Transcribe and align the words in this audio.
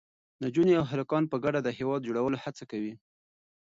نجونې 0.43 0.73
او 0.79 0.85
هلکان 0.91 1.23
په 1.31 1.37
ګډه 1.43 1.59
د 1.63 1.69
هېواد 1.77 1.99
د 2.01 2.07
جوړولو 2.07 2.37
هڅه 2.43 2.63
کوي. 2.71 2.93